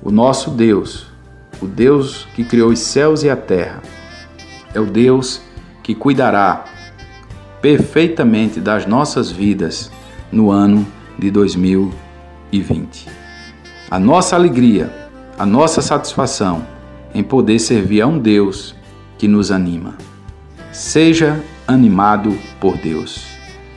O 0.02 0.12
nosso 0.12 0.52
Deus, 0.52 1.08
o 1.62 1.66
Deus 1.66 2.28
que 2.36 2.44
criou 2.44 2.70
os 2.70 2.80
céus 2.80 3.24
e 3.24 3.30
a 3.30 3.36
terra, 3.36 3.82
é 4.74 4.80
o 4.80 4.86
Deus 4.86 5.42
que 5.84 5.96
cuidará 5.96 6.66
perfeitamente 7.62 8.60
das 8.60 8.86
nossas 8.86 9.32
vidas 9.32 9.92
no 10.32 10.52
ano 10.52 10.86
de 11.18 11.32
2020. 11.32 13.08
A 13.90 14.00
nossa 14.00 14.36
alegria, 14.36 14.94
a 15.38 15.46
nossa 15.46 15.82
satisfação 15.82 16.66
em 17.14 17.24
poder 17.24 17.60
servir 17.60 18.02
a 18.02 18.08
um 18.08 18.20
Deus 18.20 18.76
que 19.18 19.28
nos 19.28 19.50
anima. 19.52 19.96
Seja 20.72 21.42
animado 21.68 22.38
por 22.60 22.78
Deus. 22.78 23.26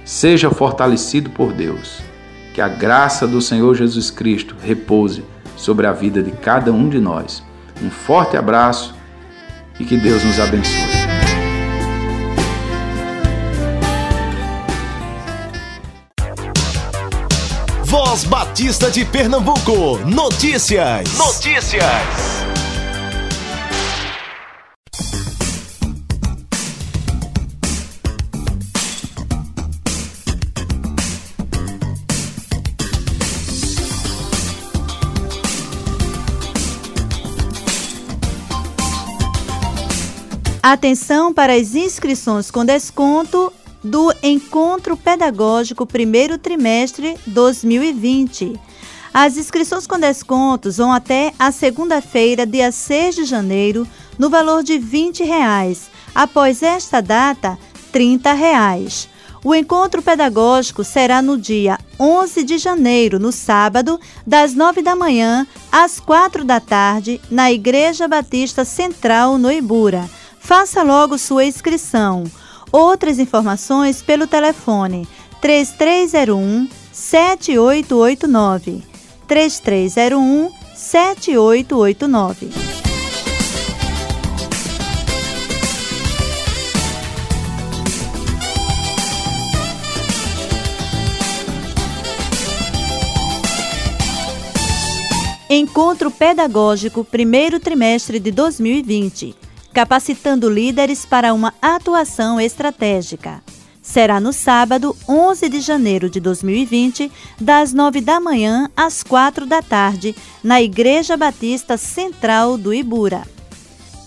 Seja 0.04 0.50
fortalecido 0.50 1.30
por 1.30 1.52
Deus. 1.52 2.09
Que 2.54 2.60
a 2.60 2.68
graça 2.68 3.26
do 3.26 3.40
Senhor 3.40 3.74
Jesus 3.74 4.10
Cristo 4.10 4.56
repouse 4.62 5.24
sobre 5.56 5.86
a 5.86 5.92
vida 5.92 6.22
de 6.22 6.30
cada 6.32 6.72
um 6.72 6.88
de 6.88 6.98
nós. 6.98 7.42
Um 7.82 7.90
forte 7.90 8.36
abraço 8.36 8.94
e 9.78 9.84
que 9.84 9.96
Deus 9.96 10.22
nos 10.24 10.38
abençoe. 10.38 11.00
Voz 17.84 18.24
Batista 18.24 18.90
de 18.90 19.04
Pernambuco. 19.04 19.98
Notícias. 20.04 21.16
Notícias. 21.16 22.49
Atenção 40.62 41.32
para 41.32 41.54
as 41.54 41.74
inscrições 41.74 42.50
com 42.50 42.66
desconto 42.66 43.50
do 43.82 44.12
Encontro 44.22 44.94
Pedagógico 44.94 45.86
primeiro 45.86 46.36
trimestre 46.36 47.16
2020. 47.26 48.60
As 49.12 49.38
inscrições 49.38 49.86
com 49.86 49.98
descontos 49.98 50.76
vão 50.76 50.92
até 50.92 51.32
a 51.38 51.50
segunda-feira, 51.50 52.44
dia 52.44 52.70
6 52.70 53.14
de 53.14 53.24
janeiro, 53.24 53.88
no 54.18 54.28
valor 54.28 54.62
de 54.62 54.78
20 54.78 55.24
reais. 55.24 55.90
Após 56.14 56.62
esta 56.62 57.00
data, 57.00 57.58
30 57.90 58.30
reais. 58.34 59.08
O 59.42 59.54
encontro 59.54 60.02
pedagógico 60.02 60.84
será 60.84 61.22
no 61.22 61.38
dia 61.38 61.78
11 61.98 62.44
de 62.44 62.58
janeiro, 62.58 63.18
no 63.18 63.32
sábado, 63.32 63.98
das 64.26 64.52
9 64.52 64.82
da 64.82 64.94
manhã 64.94 65.46
às 65.72 65.98
4 65.98 66.44
da 66.44 66.60
tarde, 66.60 67.18
na 67.30 67.50
Igreja 67.50 68.06
Batista 68.06 68.62
Central, 68.62 69.38
no 69.38 69.50
Ibura. 69.50 70.08
Faça 70.50 70.82
logo 70.82 71.16
sua 71.16 71.44
inscrição. 71.44 72.24
Outras 72.72 73.20
informações 73.20 74.02
pelo 74.02 74.26
telefone 74.26 75.06
3301 75.40 76.68
7889. 76.92 78.82
3301 79.28 80.50
7889. 80.74 82.50
Encontro 95.48 96.10
Pedagógico, 96.10 97.04
primeiro 97.04 97.60
trimestre 97.60 98.18
de 98.18 98.32
2020 98.32 99.49
capacitando 99.72 100.48
líderes 100.48 101.04
para 101.04 101.32
uma 101.32 101.54
atuação 101.60 102.40
estratégica. 102.40 103.42
Será 103.82 104.20
no 104.20 104.32
sábado, 104.32 104.94
11 105.08 105.48
de 105.48 105.60
janeiro 105.60 106.10
de 106.10 106.20
2020, 106.20 107.10
das 107.40 107.72
9 107.72 108.00
da 108.00 108.20
manhã 108.20 108.70
às 108.76 109.02
4 109.02 109.46
da 109.46 109.62
tarde, 109.62 110.14
na 110.44 110.60
Igreja 110.60 111.16
Batista 111.16 111.76
Central 111.76 112.58
do 112.58 112.74
Ibura. 112.74 113.22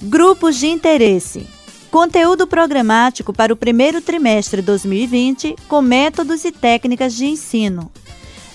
Grupos 0.02 0.58
de 0.58 0.68
interesse. 0.68 1.48
Conteúdo 1.90 2.48
programático 2.48 3.34
para 3.34 3.54
o 3.54 3.58
primeiro 3.58 4.02
trimestre 4.02 4.62
de 4.62 4.68
2020 4.68 5.56
com 5.68 5.82
métodos 5.82 6.46
e 6.46 6.52
técnicas 6.52 7.14
de 7.14 7.26
ensino. 7.26 7.92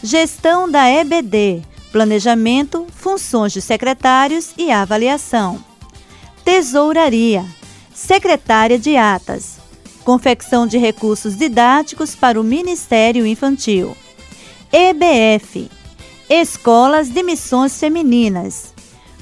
Gestão 0.02 0.70
da 0.70 0.88
EBD, 0.88 1.62
planejamento, 1.92 2.86
funções 2.94 3.52
de 3.52 3.60
secretários 3.60 4.52
e 4.56 4.70
avaliação 4.70 5.67
Tesouraria, 6.48 7.44
Secretária 7.94 8.78
de 8.78 8.96
Atas, 8.96 9.58
Confecção 10.02 10.66
de 10.66 10.78
Recursos 10.78 11.36
Didáticos 11.36 12.14
para 12.14 12.40
o 12.40 12.42
Ministério 12.42 13.26
Infantil, 13.26 13.94
EBF, 14.72 15.70
Escolas 16.26 17.10
de 17.10 17.22
Missões 17.22 17.78
Femininas, 17.78 18.72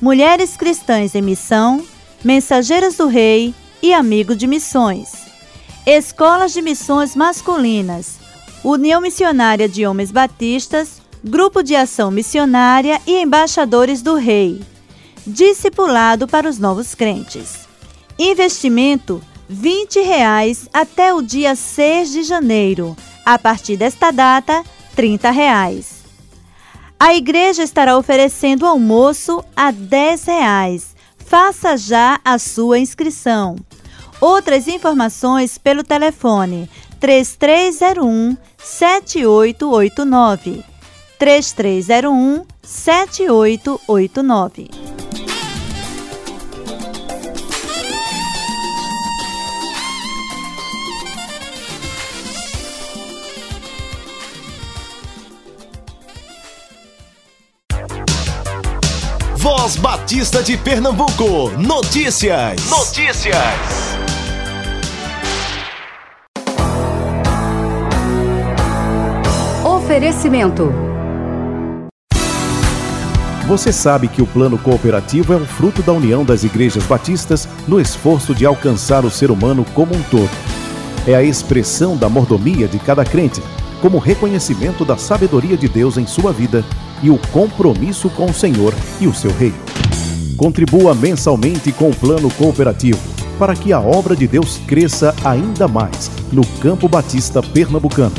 Mulheres 0.00 0.56
Cristãs 0.56 1.16
em 1.16 1.20
Missão, 1.20 1.84
Mensageiras 2.22 2.94
do 2.94 3.08
Rei 3.08 3.52
e 3.82 3.92
Amigo 3.92 4.36
de 4.36 4.46
Missões, 4.46 5.10
Escolas 5.84 6.52
de 6.52 6.62
Missões 6.62 7.16
Masculinas, 7.16 8.18
União 8.62 9.00
Missionária 9.00 9.68
de 9.68 9.84
Homens 9.84 10.12
Batistas, 10.12 11.02
Grupo 11.24 11.60
de 11.60 11.74
Ação 11.74 12.08
Missionária 12.08 13.02
e 13.04 13.20
Embaixadores 13.20 14.00
do 14.00 14.14
Rei. 14.14 14.60
Discipulado 15.26 16.28
para 16.28 16.48
os 16.48 16.56
novos 16.56 16.94
crentes. 16.94 17.66
Investimento 18.16 19.20
20 19.48 20.00
reais 20.00 20.68
até 20.72 21.12
o 21.12 21.20
dia 21.20 21.56
6 21.56 22.12
de 22.12 22.22
janeiro. 22.22 22.96
A 23.24 23.36
partir 23.36 23.76
desta 23.76 24.12
data, 24.12 24.62
30 24.94 25.32
reais. 25.32 26.04
A 26.98 27.12
igreja 27.12 27.62
estará 27.64 27.98
oferecendo 27.98 28.64
almoço 28.64 29.44
a 29.56 29.72
10 29.72 30.24
reais. 30.26 30.94
Faça 31.18 31.76
já 31.76 32.20
a 32.24 32.38
sua 32.38 32.78
inscrição. 32.78 33.56
Outras 34.20 34.68
informações 34.68 35.58
pelo 35.58 35.82
telefone 35.82 36.70
3301 37.00 38.36
7889. 38.58 40.62
3301 41.18 42.46
7889. 42.66 44.68
Voz 59.38 59.76
Batista 59.76 60.42
de 60.42 60.58
Pernambuco. 60.58 61.52
Notícias. 61.56 62.68
Notícias. 62.68 63.36
Oferecimento. 69.64 70.95
Você 73.46 73.72
sabe 73.72 74.08
que 74.08 74.20
o 74.20 74.26
plano 74.26 74.58
cooperativo 74.58 75.32
é 75.32 75.36
um 75.36 75.46
fruto 75.46 75.80
da 75.80 75.92
união 75.92 76.24
das 76.24 76.42
igrejas 76.42 76.82
batistas 76.82 77.48
no 77.68 77.80
esforço 77.80 78.34
de 78.34 78.44
alcançar 78.44 79.04
o 79.04 79.10
ser 79.10 79.30
humano 79.30 79.64
como 79.72 79.94
um 79.94 80.02
todo. 80.02 80.28
É 81.06 81.14
a 81.14 81.22
expressão 81.22 81.96
da 81.96 82.08
mordomia 82.08 82.66
de 82.66 82.80
cada 82.80 83.04
crente, 83.04 83.40
como 83.80 83.98
reconhecimento 83.98 84.84
da 84.84 84.96
sabedoria 84.96 85.56
de 85.56 85.68
Deus 85.68 85.96
em 85.96 86.08
sua 86.08 86.32
vida 86.32 86.64
e 87.00 87.08
o 87.08 87.18
compromisso 87.30 88.10
com 88.10 88.24
o 88.26 88.34
Senhor 88.34 88.74
e 89.00 89.06
o 89.06 89.14
seu 89.14 89.30
reino. 89.30 89.58
Contribua 90.36 90.92
mensalmente 90.92 91.70
com 91.70 91.90
o 91.90 91.94
plano 91.94 92.28
cooperativo 92.32 92.98
para 93.38 93.54
que 93.54 93.72
a 93.72 93.78
obra 93.78 94.16
de 94.16 94.26
Deus 94.26 94.60
cresça 94.66 95.14
ainda 95.24 95.68
mais 95.68 96.10
no 96.32 96.44
Campo 96.58 96.88
Batista 96.88 97.40
Pernambucano. 97.40 98.16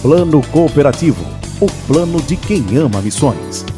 Plano 0.00 0.40
Cooperativo, 0.50 1.22
o 1.60 1.66
plano 1.86 2.22
de 2.22 2.36
quem 2.36 2.64
ama 2.78 3.02
missões. 3.02 3.77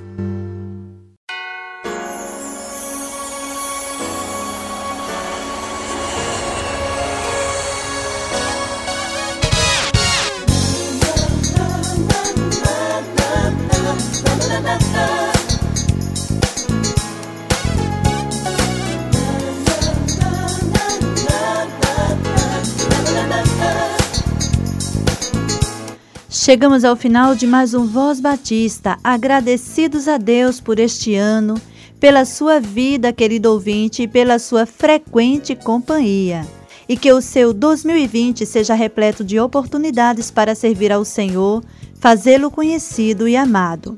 Chegamos 26.51 26.83
ao 26.83 26.97
final 26.97 27.33
de 27.33 27.47
mais 27.47 27.73
um 27.73 27.85
Voz 27.85 28.19
Batista, 28.19 28.97
agradecidos 29.01 30.05
a 30.09 30.17
Deus 30.17 30.59
por 30.59 30.79
este 30.79 31.15
ano, 31.15 31.55
pela 31.97 32.25
sua 32.25 32.59
vida, 32.59 33.13
querido 33.13 33.49
ouvinte, 33.53 34.03
e 34.03 34.07
pela 34.07 34.37
sua 34.37 34.65
frequente 34.65 35.55
companhia. 35.55 36.45
E 36.89 36.97
que 36.97 37.09
o 37.09 37.21
seu 37.21 37.53
2020 37.53 38.45
seja 38.45 38.73
repleto 38.73 39.23
de 39.23 39.39
oportunidades 39.39 40.29
para 40.29 40.53
servir 40.53 40.91
ao 40.91 41.05
Senhor, 41.05 41.63
fazê-lo 42.01 42.51
conhecido 42.51 43.29
e 43.29 43.37
amado. 43.37 43.95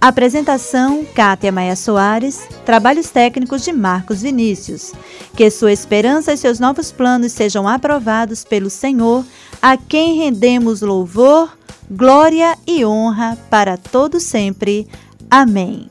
Apresentação: 0.00 1.04
Cátia 1.14 1.50
Maia 1.50 1.74
Soares. 1.74 2.46
Trabalhos 2.64 3.10
técnicos 3.10 3.64
de 3.64 3.72
Marcos 3.72 4.22
Vinícius. 4.22 4.92
Que 5.36 5.50
sua 5.50 5.72
esperança 5.72 6.32
e 6.32 6.36
seus 6.36 6.60
novos 6.60 6.92
planos 6.92 7.32
sejam 7.32 7.66
aprovados 7.66 8.44
pelo 8.44 8.70
Senhor, 8.70 9.24
a 9.60 9.76
quem 9.76 10.16
rendemos 10.16 10.82
louvor, 10.82 11.56
glória 11.90 12.56
e 12.66 12.84
honra 12.84 13.36
para 13.50 13.76
todo 13.76 14.20
sempre. 14.20 14.86
Amém. 15.28 15.90